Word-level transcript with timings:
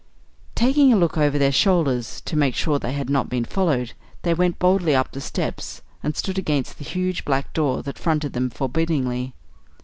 Taking 0.55 0.91
a 0.91 0.95
look 0.95 1.15
over 1.15 1.37
their 1.37 1.51
shoulders 1.51 2.21
to 2.21 2.35
make 2.35 2.55
sure 2.55 2.79
they 2.79 2.93
had 2.93 3.07
not 3.07 3.29
been 3.29 3.45
followed, 3.45 3.93
they 4.23 4.33
went 4.33 4.57
boldly 4.57 4.95
up 4.95 5.11
the 5.11 5.21
steps 5.21 5.83
and 6.01 6.17
stood 6.17 6.39
against 6.39 6.79
the 6.79 6.83
huge 6.83 7.23
black 7.23 7.53
door 7.53 7.83
that 7.83 7.99
fronted 7.99 8.33
them 8.33 8.49
forbiddingly. 8.49 9.35